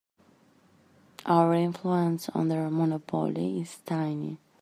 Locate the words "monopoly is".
2.71-3.77